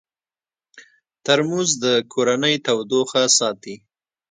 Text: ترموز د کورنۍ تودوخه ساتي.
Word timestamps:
ترموز 1.25 1.69
د 1.83 1.85
کورنۍ 2.13 2.55
تودوخه 2.65 3.23
ساتي. 3.37 3.75